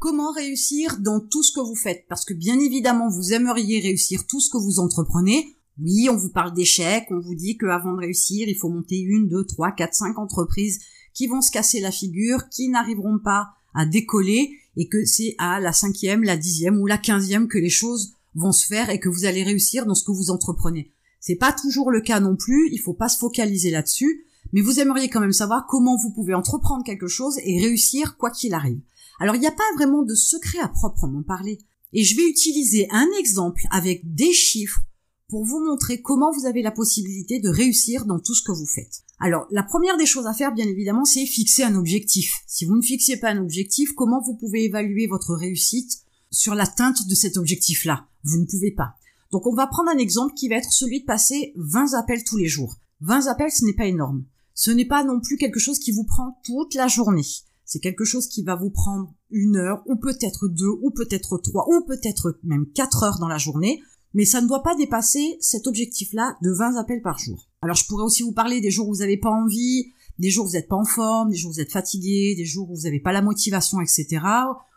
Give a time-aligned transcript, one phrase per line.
[0.00, 4.28] Comment réussir dans tout ce que vous faites Parce que bien évidemment, vous aimeriez réussir
[4.28, 5.56] tout ce que vous entreprenez.
[5.82, 9.28] Oui, on vous parle d'échecs, on vous dit qu'avant de réussir, il faut monter une,
[9.28, 10.78] deux, trois, quatre, cinq entreprises
[11.14, 15.58] qui vont se casser la figure, qui n'arriveront pas à décoller, et que c'est à
[15.58, 19.08] la cinquième, la dixième ou la quinzième que les choses vont se faire et que
[19.08, 20.92] vous allez réussir dans ce que vous entreprenez.
[21.18, 24.78] C'est pas toujours le cas non plus, il faut pas se focaliser là-dessus, mais vous
[24.78, 28.78] aimeriez quand même savoir comment vous pouvez entreprendre quelque chose et réussir quoi qu'il arrive.
[29.18, 31.58] Alors il n'y a pas vraiment de secret à proprement parler.
[31.92, 34.80] Et je vais utiliser un exemple avec des chiffres
[35.28, 38.66] pour vous montrer comment vous avez la possibilité de réussir dans tout ce que vous
[38.66, 39.02] faites.
[39.20, 42.32] Alors, la première des choses à faire, bien évidemment, c'est fixer un objectif.
[42.46, 45.98] Si vous ne fixez pas un objectif, comment vous pouvez évaluer votre réussite
[46.30, 48.06] sur l'atteinte de cet objectif-là?
[48.24, 48.94] Vous ne pouvez pas.
[49.32, 52.36] Donc, on va prendre un exemple qui va être celui de passer 20 appels tous
[52.36, 52.76] les jours.
[53.00, 54.24] 20 appels, ce n'est pas énorme.
[54.54, 57.26] Ce n'est pas non plus quelque chose qui vous prend toute la journée.
[57.68, 61.68] C'est quelque chose qui va vous prendre une heure, ou peut-être deux, ou peut-être trois,
[61.68, 63.80] ou peut-être même quatre heures dans la journée
[64.14, 67.48] mais ça ne doit pas dépasser cet objectif-là de 20 appels par jour.
[67.62, 70.46] Alors je pourrais aussi vous parler des jours où vous n'avez pas envie, des jours
[70.46, 72.74] où vous n'êtes pas en forme, des jours où vous êtes fatigué, des jours où
[72.74, 74.20] vous n'avez pas la motivation, etc.,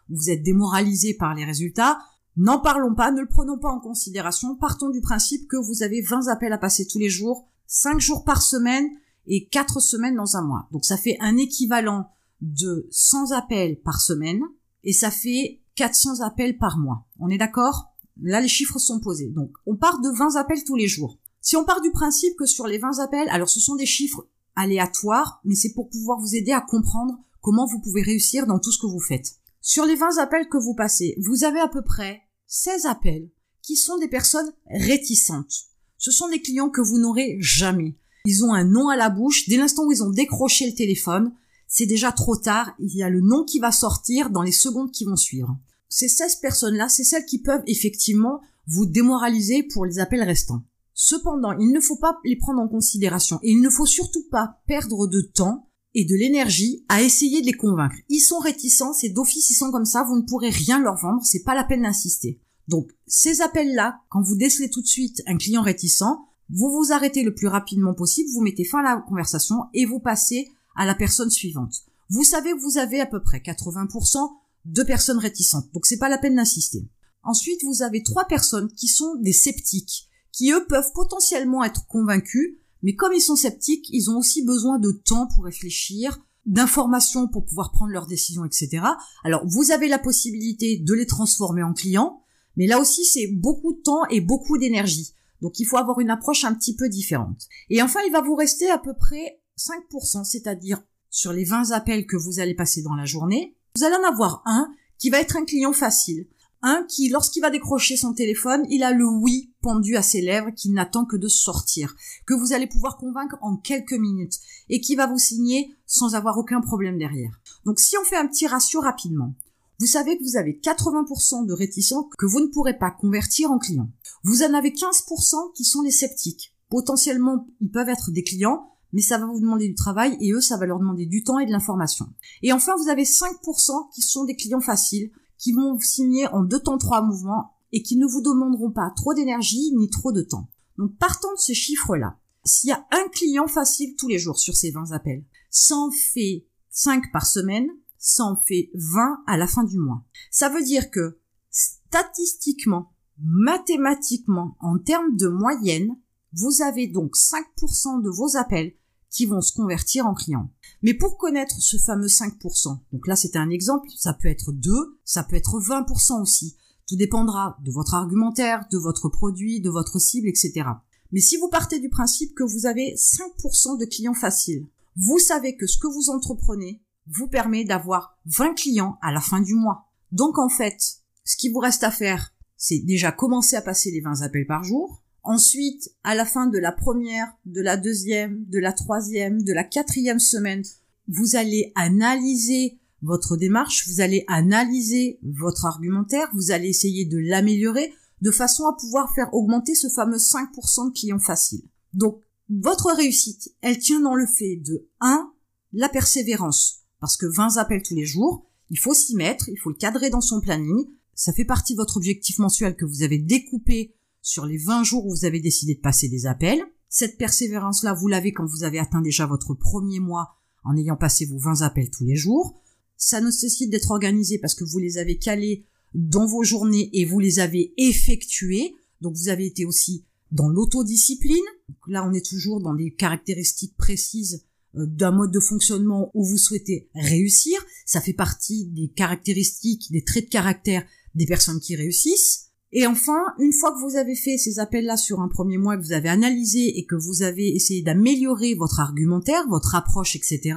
[0.10, 2.00] où vous êtes démoralisé par les résultats.
[2.38, 6.02] N'en parlons pas, ne le prenons pas en considération, partons du principe que vous avez
[6.02, 8.90] 20 appels à passer tous les jours, 5 jours par semaine
[9.28, 10.68] et 4 semaines dans un mois.
[10.72, 12.10] Donc ça fait un équivalent
[12.42, 14.42] de 100 appels par semaine
[14.84, 17.08] et ça fait 400 appels par mois.
[17.20, 17.94] On est d'accord?
[18.22, 19.30] Là, les chiffres sont posés.
[19.30, 21.18] Donc, on part de 20 appels tous les jours.
[21.40, 24.28] Si on part du principe que sur les 20 appels, alors ce sont des chiffres
[24.56, 28.72] aléatoires, mais c'est pour pouvoir vous aider à comprendre comment vous pouvez réussir dans tout
[28.72, 29.36] ce que vous faites.
[29.62, 33.30] Sur les 20 appels que vous passez, vous avez à peu près 16 appels
[33.62, 35.54] qui sont des personnes réticentes.
[35.98, 37.98] Ce sont des clients que vous n'aurez jamais.
[38.26, 39.48] Ils ont un nom à la bouche.
[39.48, 41.34] Dès l'instant où ils ont décroché le téléphone,
[41.72, 42.76] c'est déjà trop tard.
[42.78, 45.58] Il y a le nom qui va sortir dans les secondes qui vont suivre
[45.92, 50.64] ces 16 personnes-là, c'est celles qui peuvent effectivement vous démoraliser pour les appels restants.
[50.94, 54.62] Cependant, il ne faut pas les prendre en considération et il ne faut surtout pas
[54.68, 57.98] perdre de temps et de l'énergie à essayer de les convaincre.
[58.08, 61.26] Ils sont réticents, c'est d'office, ils sont comme ça, vous ne pourrez rien leur vendre,
[61.26, 62.40] c'est pas la peine d'insister.
[62.70, 66.04] Donc, ces appels-là, quand vous décelez tout de suite un client réticent,
[66.50, 70.00] vous vous arrêtez le plus rapidement possible, vous mettez fin à la conversation et vous
[70.00, 70.48] passez
[70.82, 71.76] à la personne suivante.
[72.10, 74.18] Vous savez que vous avez à peu près 80%
[74.66, 75.72] deux personnes réticentes.
[75.74, 76.90] Donc c'est pas la peine d'insister.
[77.22, 82.58] Ensuite, vous avez trois personnes qui sont des sceptiques, qui eux peuvent potentiellement être convaincus,
[82.82, 87.46] mais comme ils sont sceptiques, ils ont aussi besoin de temps pour réfléchir, d'informations pour
[87.46, 88.82] pouvoir prendre leurs décisions, etc.
[89.24, 92.24] Alors vous avez la possibilité de les transformer en clients,
[92.56, 95.14] mais là aussi c'est beaucoup de temps et beaucoup d'énergie.
[95.44, 97.48] Donc il faut avoir une approche un petit peu différente.
[97.70, 102.06] Et enfin, il va vous rester à peu près 5%, c'est-à-dire sur les 20 appels
[102.06, 105.38] que vous allez passer dans la journée, vous allez en avoir un qui va être
[105.38, 106.28] un client facile.
[106.64, 110.52] Un qui, lorsqu'il va décrocher son téléphone, il a le oui pendu à ses lèvres,
[110.52, 111.96] qui n'attend que de sortir,
[112.28, 114.38] que vous allez pouvoir convaincre en quelques minutes,
[114.70, 117.40] et qui va vous signer sans avoir aucun problème derrière.
[117.66, 119.34] Donc si on fait un petit ratio rapidement,
[119.80, 123.58] vous savez que vous avez 80% de réticents que vous ne pourrez pas convertir en
[123.58, 123.90] clients.
[124.24, 126.56] Vous en avez 15% qui sont les sceptiques.
[126.70, 130.42] Potentiellement, ils peuvent être des clients, mais ça va vous demander du travail et eux,
[130.42, 132.08] ça va leur demander du temps et de l'information.
[132.42, 136.60] Et enfin, vous avez 5% qui sont des clients faciles, qui vont signer en deux
[136.60, 140.50] temps trois mouvements et qui ne vous demanderont pas trop d'énergie ni trop de temps.
[140.78, 144.56] Donc partant de ces chiffres-là, s'il y a un client facile tous les jours sur
[144.56, 149.48] ces 20 appels, ça en fait 5 par semaine, ça en fait 20 à la
[149.48, 150.04] fin du mois.
[150.32, 151.20] Ça veut dire que
[151.50, 155.96] statistiquement, mathématiquement, en termes de moyenne,
[156.34, 158.74] vous avez donc 5% de vos appels
[159.12, 160.50] qui vont se convertir en clients.
[160.82, 164.72] Mais pour connaître ce fameux 5%, donc là c'est un exemple, ça peut être 2,
[165.04, 166.58] ça peut être 20% aussi.
[166.88, 170.64] Tout dépendra de votre argumentaire, de votre produit, de votre cible, etc.
[171.12, 175.56] Mais si vous partez du principe que vous avez 5% de clients faciles, vous savez
[175.56, 179.90] que ce que vous entreprenez vous permet d'avoir 20 clients à la fin du mois.
[180.12, 180.80] Donc en fait,
[181.26, 184.64] ce qui vous reste à faire, c'est déjà commencer à passer les 20 appels par
[184.64, 189.54] jour, Ensuite, à la fin de la première, de la deuxième, de la troisième, de
[189.54, 190.64] la quatrième semaine,
[191.08, 197.94] vous allez analyser votre démarche, vous allez analyser votre argumentaire, vous allez essayer de l'améliorer
[198.22, 201.64] de façon à pouvoir faire augmenter ce fameux 5% de clients faciles.
[201.94, 202.20] Donc,
[202.50, 205.32] votre réussite, elle tient dans le fait de 1.
[205.74, 206.84] la persévérance.
[207.00, 210.10] Parce que 20 appels tous les jours, il faut s'y mettre, il faut le cadrer
[210.10, 210.86] dans son planning.
[211.16, 215.06] Ça fait partie de votre objectif mensuel que vous avez découpé sur les 20 jours
[215.06, 216.62] où vous avez décidé de passer des appels.
[216.90, 221.26] Cette persévérance-là, vous l'avez quand vous avez atteint déjà votre premier mois en ayant passé
[221.26, 222.62] vos 20 appels tous les jours.
[222.98, 225.66] ça nécessite d'être organisé parce que vous les avez calés
[225.96, 228.76] dans vos journées et vous les avez effectués.
[229.02, 231.44] Donc vous avez été aussi dans l'autodiscipline.
[231.88, 234.46] Là, on est toujours dans des caractéristiques précises
[234.76, 237.60] euh, d'un mode de fonctionnement où vous souhaitez réussir.
[237.86, 240.86] Ça fait partie des caractéristiques, des traits de caractère
[241.16, 242.51] des personnes qui réussissent.
[242.74, 245.84] Et enfin, une fois que vous avez fait ces appels-là sur un premier mois, que
[245.84, 250.56] vous avez analysé et que vous avez essayé d'améliorer votre argumentaire, votre approche, etc.,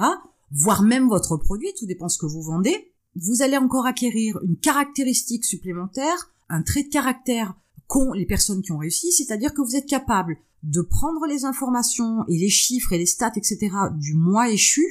[0.52, 4.56] voire même votre produit, tout dépend ce que vous vendez, vous allez encore acquérir une
[4.56, 7.54] caractéristique supplémentaire, un trait de caractère
[7.88, 12.24] qu'ont les personnes qui ont réussi, c'est-à-dire que vous êtes capable de prendre les informations
[12.28, 13.70] et les chiffres et les stats, etc.
[13.98, 14.84] du mois échu,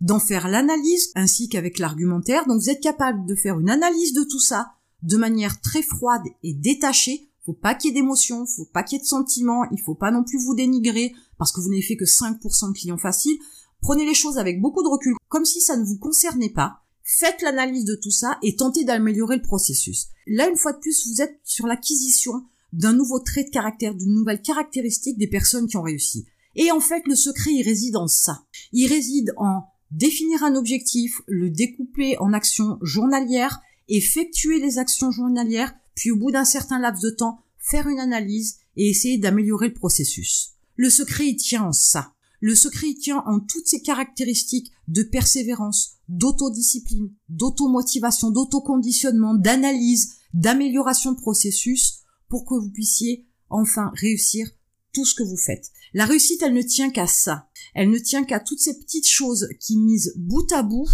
[0.00, 2.46] d'en faire l'analyse ainsi qu'avec l'argumentaire.
[2.46, 6.22] Donc vous êtes capable de faire une analyse de tout ça de manière très froide
[6.42, 7.30] et détachée.
[7.44, 9.94] Faut pas qu'il y ait d'émotions, faut pas qu'il y ait de sentiments, il faut
[9.94, 13.38] pas non plus vous dénigrer parce que vous n'avez fait que 5% de clients faciles.
[13.80, 16.82] Prenez les choses avec beaucoup de recul, comme si ça ne vous concernait pas.
[17.04, 20.08] Faites l'analyse de tout ça et tentez d'améliorer le processus.
[20.26, 22.44] Là, une fois de plus, vous êtes sur l'acquisition
[22.74, 26.26] d'un nouveau trait de caractère, d'une nouvelle caractéristique des personnes qui ont réussi.
[26.54, 28.44] Et en fait, le secret, il réside en ça.
[28.72, 35.74] Il réside en définir un objectif, le découper en actions journalières, effectuer les actions journalières,
[35.94, 39.74] puis au bout d'un certain laps de temps, faire une analyse et essayer d'améliorer le
[39.74, 40.52] processus.
[40.76, 42.14] Le secret il tient en ça.
[42.40, 51.12] Le secret il tient en toutes ces caractéristiques de persévérance, d'autodiscipline, d'automotivation, d'autoconditionnement, d'analyse, d'amélioration
[51.12, 54.48] de processus pour que vous puissiez enfin réussir
[54.92, 55.70] tout ce que vous faites.
[55.94, 57.48] La réussite, elle ne tient qu'à ça.
[57.74, 60.88] Elle ne tient qu'à toutes ces petites choses qui, mises bout à bout,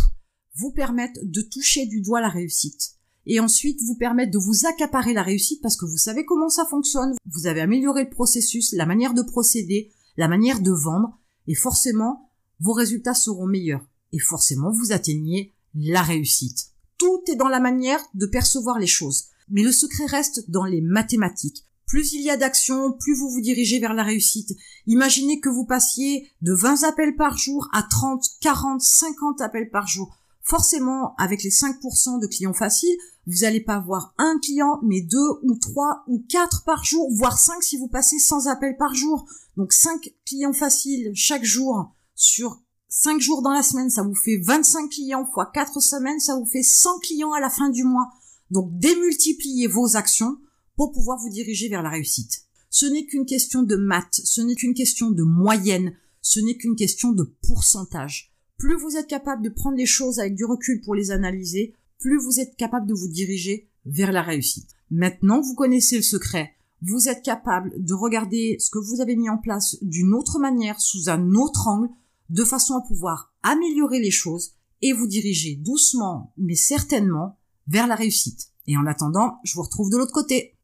[0.56, 2.92] vous permettent de toucher du doigt la réussite.
[3.26, 6.66] Et ensuite vous permettre de vous accaparer la réussite parce que vous savez comment ça
[6.66, 11.54] fonctionne, vous avez amélioré le processus, la manière de procéder, la manière de vendre, et
[11.54, 12.30] forcément,
[12.60, 13.86] vos résultats seront meilleurs.
[14.12, 16.66] Et forcément, vous atteignez la réussite.
[16.98, 19.24] Tout est dans la manière de percevoir les choses.
[19.48, 21.66] Mais le secret reste dans les mathématiques.
[21.86, 24.56] Plus il y a d'actions, plus vous vous dirigez vers la réussite.
[24.86, 29.86] Imaginez que vous passiez de 20 appels par jour à 30, 40, 50 appels par
[29.86, 32.96] jour forcément, avec les 5% de clients faciles,
[33.26, 37.38] vous n'allez pas avoir un client, mais deux ou trois ou quatre par jour, voire
[37.38, 39.26] cinq si vous passez 100 appels par jour.
[39.56, 44.38] Donc cinq clients faciles chaque jour sur cinq jours dans la semaine, ça vous fait
[44.38, 48.10] 25 clients fois quatre semaines, ça vous fait 100 clients à la fin du mois.
[48.50, 50.36] Donc démultipliez vos actions
[50.76, 52.42] pour pouvoir vous diriger vers la réussite.
[52.68, 56.76] Ce n'est qu'une question de maths, ce n'est qu'une question de moyenne, ce n'est qu'une
[56.76, 60.94] question de pourcentage plus vous êtes capable de prendre les choses avec du recul pour
[60.94, 64.70] les analyser, plus vous êtes capable de vous diriger vers la réussite.
[64.90, 69.30] Maintenant vous connaissez le secret, vous êtes capable de regarder ce que vous avez mis
[69.30, 71.88] en place d'une autre manière, sous un autre angle,
[72.30, 74.52] de façon à pouvoir améliorer les choses
[74.82, 78.50] et vous diriger doucement, mais certainement, vers la réussite.
[78.66, 80.56] Et en attendant, je vous retrouve de l'autre côté.